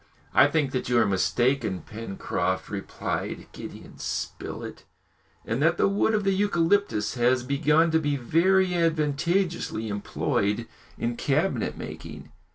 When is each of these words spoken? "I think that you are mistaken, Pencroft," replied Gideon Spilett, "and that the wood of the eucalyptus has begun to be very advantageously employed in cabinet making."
"I 0.33 0.47
think 0.47 0.71
that 0.71 0.89
you 0.89 0.97
are 0.97 1.05
mistaken, 1.05 1.81
Pencroft," 1.83 2.69
replied 2.71 3.45
Gideon 3.51 3.99
Spilett, 3.99 4.83
"and 5.45 5.61
that 5.61 5.77
the 5.77 5.87
wood 5.87 6.15
of 6.15 6.23
the 6.23 6.33
eucalyptus 6.33 7.13
has 7.13 7.43
begun 7.43 7.91
to 7.91 7.99
be 7.99 8.15
very 8.15 8.73
advantageously 8.73 9.89
employed 9.89 10.67
in 10.97 11.17
cabinet 11.17 11.77
making." 11.77 12.31